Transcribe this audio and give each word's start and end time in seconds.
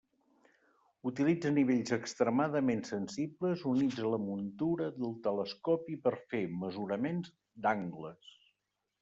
Utilitza 1.09 1.49
nivells 1.57 1.93
extremadament 1.97 2.81
sensibles, 2.91 3.65
units 3.73 3.99
a 4.07 4.15
la 4.15 4.19
muntura 4.25 4.89
del 4.97 5.13
telescopi 5.29 6.01
per 6.09 6.15
fer 6.33 6.43
mesuraments 6.65 7.33
d'angles. 7.69 8.35